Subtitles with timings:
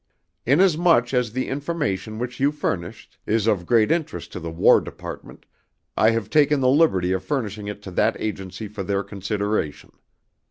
[0.47, 5.45] Inasmuch as the information which you furnished is of interest to the War Department
[5.95, 9.91] I have taken the liberty of furnishing it to that agency for their consideration.